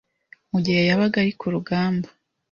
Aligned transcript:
mu 0.51 0.59
gihe 0.65 0.81
yabaga 0.89 1.15
ari 1.23 1.33
ku 1.39 1.45
rugamba 1.53 2.07